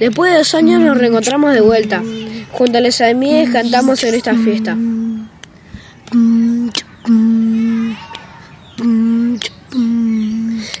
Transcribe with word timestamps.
Después 0.00 0.32
de 0.32 0.38
dos 0.38 0.54
años 0.54 0.80
nos 0.80 0.96
reencontramos 0.96 1.52
de 1.52 1.60
vuelta. 1.60 2.02
Junto 2.52 2.78
a 2.78 2.80
las 2.80 3.02
amigas 3.02 3.50
cantamos 3.50 4.02
en 4.02 4.14
esta 4.14 4.34
fiesta. 4.34 4.76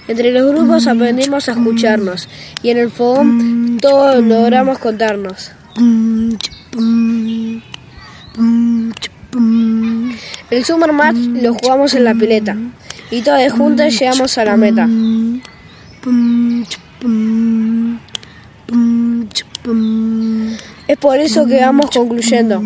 Entre 0.08 0.32
los 0.32 0.50
grupos 0.50 0.86
aprendimos 0.86 1.48
a 1.48 1.52
escucharnos 1.52 2.28
y 2.62 2.70
en 2.70 2.78
el 2.78 2.90
fogón 2.90 3.78
todos 3.80 4.24
logramos 4.24 4.78
contarnos. 4.78 5.52
El 10.50 10.64
Summer 10.64 10.92
Match 10.92 11.16
lo 11.16 11.54
jugamos 11.54 11.94
en 11.94 12.04
la 12.04 12.14
pileta 12.14 12.56
y 13.10 13.20
todas 13.20 13.52
juntas 13.52 13.98
llegamos 14.00 14.38
a 14.38 14.46
la 14.46 14.56
meta. 14.56 14.88
Es 20.86 20.96
por 20.96 21.18
eso 21.18 21.46
que 21.46 21.60
vamos 21.60 21.90
concluyendo, 21.90 22.62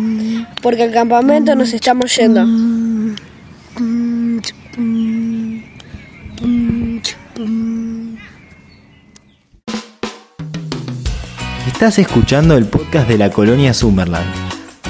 porque 0.61 0.83
al 0.83 0.91
campamento 0.91 1.53
nos 1.55 1.73
estamos 1.73 2.15
yendo. 2.15 2.45
Estás 11.67 11.99
escuchando 11.99 12.55
el 12.55 12.65
podcast 12.65 13.07
de 13.09 13.17
la 13.17 13.29
colonia 13.29 13.73
Summerland. 13.73 14.25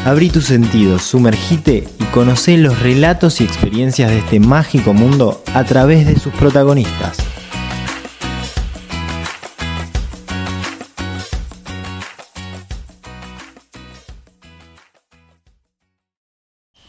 Abrí 0.05 0.29
tus 0.29 0.45
sentidos, 0.45 1.01
sumergite 1.01 1.87
y 1.99 2.03
conoce 2.05 2.57
los 2.57 2.79
relatos 2.79 3.41
y 3.41 3.43
experiencias 3.43 4.11
de 4.11 4.19
este 4.19 4.39
mágico 4.39 4.93
mundo 4.93 5.43
a 5.55 5.63
través 5.63 6.05
de 6.05 6.19
sus 6.19 6.31
protagonistas. 6.33 7.34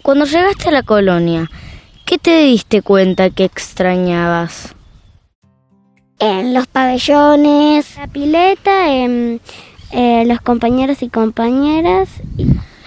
Cuando 0.07 0.25
llegaste 0.25 0.69
a 0.69 0.71
la 0.71 0.85
colonia, 0.85 1.51
¿qué 2.05 2.17
te 2.17 2.39
diste 2.43 2.81
cuenta 2.81 3.29
que 3.31 3.43
extrañabas? 3.43 4.77
En 6.21 6.55
los 6.55 6.69
pabellones, 6.69 7.97
la 7.97 8.07
pileta, 8.07 8.95
en, 8.95 9.41
eh, 9.91 10.23
los 10.25 10.41
compañeros 10.41 11.03
y 11.03 11.09
compañeras. 11.09 12.09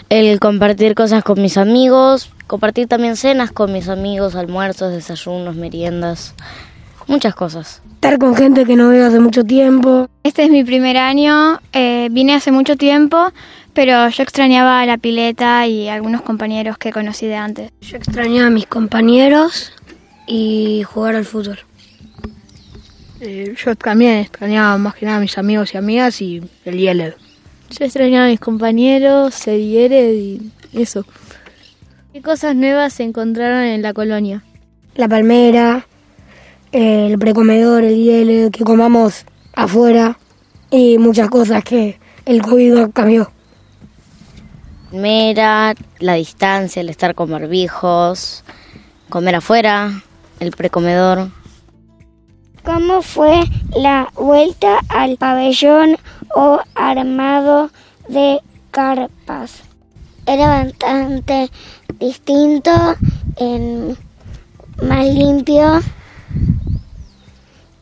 El 0.08 0.39
compartir 0.39 0.95
cosas 0.95 1.26
con 1.26 1.42
mis 1.42 1.58
amigos, 1.58 2.31
compartir 2.48 2.88
también 2.88 3.17
cenas 3.17 3.52
con 3.52 3.73
mis 3.73 3.89
amigos, 3.89 4.36
almuerzos, 4.36 4.94
desayunos, 4.94 5.58
meriendas, 5.58 6.36
muchas 7.08 7.36
cosas. 7.36 7.81
Estar 7.95 8.17
con 8.17 8.33
gente 8.33 8.64
que 8.64 8.78
no 8.78 8.88
veo 8.88 9.06
hace 9.06 9.20
mucho 9.20 9.44
tiempo. 9.44 10.08
Este 10.23 10.45
es 10.45 10.50
mi 10.50 10.64
primer 10.64 10.95
año, 10.95 11.59
eh, 11.73 12.08
vine 12.11 12.33
hace 12.33 12.54
mucho 12.54 12.78
tiempo, 12.78 13.33
pero 13.73 14.09
yo 14.09 14.23
extrañaba 14.23 14.86
la 14.86 14.98
pileta 14.98 15.66
y 15.67 15.89
algunos 15.89 16.22
compañeros 16.22 16.78
que 16.78 16.92
conocí 16.92 17.28
de 17.28 17.36
antes. 17.36 17.72
Yo 17.81 17.98
extrañaba 17.98 18.48
a 18.48 18.52
mis 18.52 18.66
compañeros 18.66 19.73
y 20.28 20.84
jugar 20.84 21.16
al 21.16 21.26
fútbol. 21.26 21.59
Eh, 23.22 23.53
yo 23.64 23.76
también 23.76 24.17
extrañaba 24.17 24.78
más 24.78 24.95
que 24.95 25.06
nada 25.06 25.17
a 25.17 25.22
mis 25.22 25.38
amigos 25.38 25.73
y 25.73 25.78
amigas 25.78 26.22
y 26.22 26.42
el 26.66 26.78
hielo. 26.78 27.16
Yo 27.70 27.86
extrañaba 27.86 28.26
a 28.26 28.30
mis 28.30 28.39
compañeros, 28.39 29.48
el 29.48 29.61
hielo 29.61 29.95
y 29.95 30.52
eso. 30.73 31.06
¿Qué 32.14 32.22
cosas 32.22 32.56
nuevas 32.56 32.94
se 32.94 33.04
encontraron 33.04 33.64
en 33.64 33.81
la 33.81 33.94
colonia? 33.94 34.44
La 34.95 35.08
palmera, 35.08 35.86
el 36.72 37.17
precomedor, 37.20 37.83
el 37.83 37.95
hielo, 37.95 38.52
que 38.52 38.64
comamos 38.64 39.26
afuera 39.54 40.17
y 40.72 40.98
muchas 40.98 41.30
cosas 41.30 41.64
que 41.64 42.00
el 42.26 42.42
COVID 42.42 42.92
cambió. 42.94 43.31
Mera, 44.92 45.76
la 46.00 46.14
distancia, 46.14 46.82
el 46.82 46.89
estar 46.89 47.14
con 47.14 47.30
barbijos, 47.30 48.44
comer 49.10 49.36
afuera, 49.36 50.02
el 50.39 50.52
precomedor. 50.52 51.30
¿Cómo 52.64 53.02
fue 53.02 53.44
la 53.76 54.11
vuelta 54.16 54.80
al 54.89 55.17
pabellón 55.17 55.98
o 56.36 56.60
armado 56.73 57.70
de 58.08 58.42
carpas? 58.72 59.61
Era 60.26 60.64
bastante 60.64 61.49
distinto, 61.99 62.72
en, 63.38 63.98
más 64.82 65.05
limpio 65.05 65.82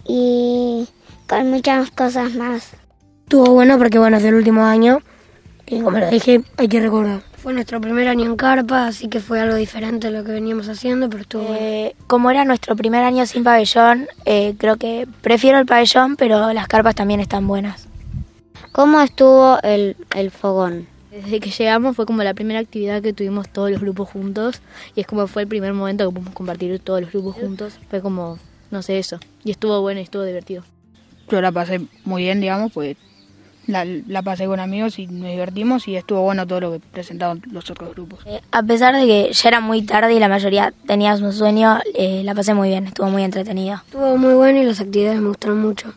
y 0.06 0.88
con 1.28 1.52
muchas 1.52 1.90
cosas 1.92 2.34
más. 2.36 2.72
Estuvo 3.24 3.54
bueno 3.54 3.78
porque 3.78 4.00
bueno, 4.00 4.18
es 4.18 4.24
el 4.24 4.36
último 4.36 4.64
año 4.64 5.02
y 5.68 5.82
como 5.82 6.00
lo 6.00 6.10
dije, 6.10 6.42
hay 6.56 6.68
que 6.68 6.80
recordar. 6.80 7.22
Fue 7.38 7.54
nuestro 7.54 7.82
primer 7.82 8.08
año 8.08 8.26
en 8.26 8.36
carpa, 8.38 8.88
así 8.88 9.10
que 9.10 9.20
fue 9.20 9.42
algo 9.42 9.56
diferente 9.56 10.08
a 10.08 10.12
lo 10.12 10.24
que 10.24 10.32
veníamos 10.32 10.70
haciendo, 10.70 11.10
pero 11.10 11.22
estuvo 11.22 11.44
bueno. 11.44 11.60
Eh, 11.62 11.96
como 12.08 12.32
era 12.32 12.46
nuestro 12.46 12.76
primer 12.76 13.04
año 13.04 13.26
sin 13.26 13.44
pabellón, 13.44 14.08
eh, 14.26 14.56
creo 14.58 14.78
que 14.78 15.08
prefiero 15.22 15.60
el 15.60 15.66
pabellón, 15.66 16.16
pero 16.16 16.54
las 16.54 16.68
carpas 16.68 16.96
también 16.96 17.20
están 17.20 17.48
buenas. 17.48 17.88
¿Cómo 18.72 19.02
estuvo 19.02 19.60
el, 19.62 19.98
el 20.16 20.32
fogón? 20.32 20.88
Desde 21.12 21.40
que 21.40 21.50
llegamos 21.50 21.96
fue 21.96 22.06
como 22.06 22.24
la 22.24 22.34
primera 22.34 22.60
actividad 22.60 23.02
que 23.02 23.12
tuvimos 23.12 23.50
todos 23.50 23.72
los 23.72 23.82
grupos 23.82 24.10
juntos 24.10 24.62
y 24.96 25.02
es 25.02 25.08
como 25.08 25.28
fue 25.28 25.42
el 25.42 25.48
primer 25.48 25.74
momento 25.74 26.08
que 26.08 26.14
pudimos 26.14 26.34
compartir 26.34 26.80
todos 26.80 27.02
los 27.02 27.12
grupos 27.12 27.36
juntos. 27.36 27.80
Fue 27.90 28.02
como, 28.02 28.40
no 28.72 28.82
sé, 28.82 29.00
eso. 29.00 29.20
Y 29.44 29.52
estuvo 29.52 29.82
bueno 29.82 30.00
y 30.00 30.04
estuvo 30.04 30.24
divertido. 30.24 30.64
Yo 31.30 31.42
la 31.42 31.52
pasé 31.52 31.82
muy 32.06 32.24
bien, 32.24 32.40
digamos, 32.40 32.72
pues 32.72 32.98
la, 33.68 33.86
la 33.86 34.22
pasé 34.22 34.46
con 34.48 34.60
amigos 34.60 34.98
y 35.00 35.08
nos 35.08 35.30
divertimos 35.30 35.88
y 35.88 35.96
estuvo 35.96 36.22
bueno 36.22 36.48
todo 36.48 36.60
lo 36.62 36.72
que 36.74 36.80
presentaron 36.80 37.42
los 37.52 37.70
otros 37.70 37.92
grupos. 37.92 38.20
Eh, 38.26 38.42
a 38.52 38.64
pesar 38.64 38.96
de 38.96 39.06
que 39.06 39.30
ya 39.34 39.50
era 39.50 39.60
muy 39.60 39.82
tarde 39.84 40.14
y 40.14 40.20
la 40.20 40.28
mayoría 40.30 40.74
teníamos 40.88 41.22
un 41.22 41.34
sueño, 41.34 41.80
eh, 41.94 42.22
la 42.24 42.34
pasé 42.34 42.54
muy 42.54 42.70
bien, 42.70 42.88
estuvo 42.88 43.08
muy 43.10 43.24
entretenida. 43.24 43.84
Estuvo 43.86 44.18
muy 44.18 44.34
bueno 44.34 44.60
y 44.62 44.66
las 44.66 44.80
actividades 44.80 45.20
me 45.20 45.28
gustaron 45.30 45.62
mucho. 45.62 45.94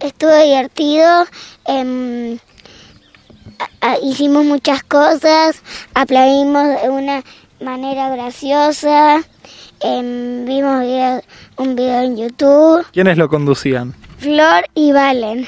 Estuvo 0.00 0.36
divertido, 0.36 1.24
em, 1.66 2.38
a- 3.80 3.98
hicimos 4.02 4.44
muchas 4.44 4.82
cosas, 4.82 5.62
aplaudimos 5.94 6.64
de 6.82 6.88
una 6.90 7.22
manera 7.60 8.08
graciosa, 8.10 9.22
em, 9.80 10.44
vimos 10.44 10.80
video- 10.82 11.22
un 11.58 11.76
video 11.76 12.02
en 12.02 12.16
YouTube. 12.16 12.84
¿Quiénes 12.92 13.16
lo 13.16 13.28
conducían? 13.28 13.94
Flor 14.18 14.64
y 14.74 14.90
Valen. 14.92 15.46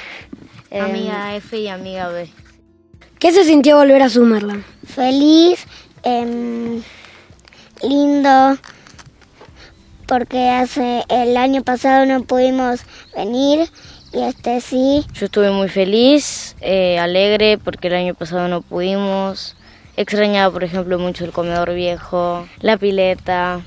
Amiga 0.80 1.36
F 1.36 1.58
y 1.58 1.68
amiga 1.68 2.08
B. 2.08 2.28
¿Qué 3.18 3.32
se 3.32 3.44
sintió 3.44 3.76
volver 3.76 4.02
a 4.02 4.08
Summerland? 4.08 4.64
Feliz, 4.86 5.66
em, 6.02 6.82
lindo, 7.82 8.58
porque 10.06 10.50
hace 10.50 11.04
el 11.08 11.36
año 11.36 11.62
pasado 11.62 12.06
no 12.06 12.22
pudimos 12.24 12.80
venir 13.16 13.68
y 14.12 14.22
este 14.22 14.60
sí. 14.60 15.04
Yo 15.14 15.26
estuve 15.26 15.50
muy 15.50 15.68
feliz, 15.68 16.56
eh, 16.60 16.98
alegre, 16.98 17.58
porque 17.58 17.88
el 17.88 17.94
año 17.94 18.14
pasado 18.14 18.48
no 18.48 18.62
pudimos. 18.62 19.56
Extrañaba, 19.96 20.52
por 20.52 20.64
ejemplo, 20.64 20.98
mucho 20.98 21.24
el 21.24 21.32
comedor 21.32 21.72
viejo, 21.72 22.46
la 22.60 22.76
pileta, 22.76 23.60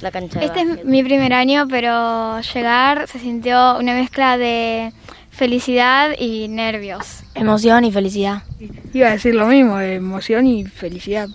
la 0.00 0.10
cancha 0.10 0.38
de 0.38 0.46
Este 0.46 0.60
es 0.60 0.84
mi 0.84 1.02
primer 1.02 1.32
año, 1.32 1.66
pero 1.68 2.40
llegar 2.40 3.08
se 3.08 3.18
sintió 3.18 3.78
una 3.78 3.94
mezcla 3.94 4.36
de 4.36 4.92
felicidad 5.32 6.10
y 6.18 6.46
nervios. 6.48 7.24
Emoción 7.34 7.84
y 7.84 7.90
felicidad. 7.90 8.44
Iba 8.92 9.08
a 9.08 9.12
decir 9.12 9.34
lo 9.34 9.46
mismo, 9.46 9.80
emoción 9.80 10.46
y 10.46 10.64
felicidad 10.64 11.28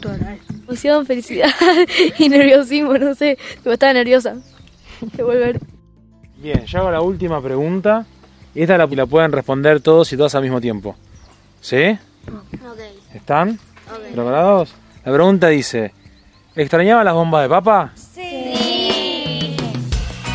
toda 0.00 0.16
la 0.18 0.30
vez. 0.30 0.40
Emoción, 0.50 1.04
felicidad 1.04 1.50
y 2.18 2.28
nerviosismo, 2.28 2.96
no 2.96 3.14
sé. 3.14 3.36
Pero 3.62 3.74
estaba 3.74 3.92
nerviosa 3.92 4.36
de 5.00 5.22
volver. 5.22 5.60
Bien, 6.38 6.64
yo 6.64 6.78
hago 6.78 6.90
la 6.90 7.00
última 7.00 7.42
pregunta 7.42 8.06
y 8.54 8.62
esta 8.62 8.78
la, 8.78 8.86
la 8.86 9.06
pueden 9.06 9.32
responder 9.32 9.80
todos 9.80 10.12
y 10.12 10.16
todas 10.16 10.34
al 10.34 10.42
mismo 10.42 10.60
tiempo. 10.60 10.96
¿Sí? 11.60 11.98
¿Están? 13.12 13.58
¿Preparados? 14.14 14.74
La 15.04 15.12
pregunta 15.12 15.48
dice, 15.48 15.92
¿extrañaba 16.54 17.04
las 17.04 17.14
bombas 17.14 17.42
de 17.42 17.48
papa? 17.48 17.92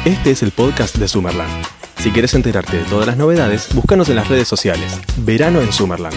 Este 0.06 0.32
es 0.32 0.44
el 0.44 0.52
podcast 0.52 0.96
de 0.96 1.08
Summerland. 1.08 1.77
Si 2.00 2.12
quieres 2.12 2.34
enterarte 2.34 2.78
de 2.78 2.84
todas 2.84 3.08
las 3.08 3.18
novedades, 3.18 3.74
búscanos 3.74 4.10
en 4.10 4.16
las 4.16 4.28
redes 4.28 4.48
sociales. 4.48 5.00
Verano 5.18 5.62
en 5.62 5.72
Summerland. 5.74 6.16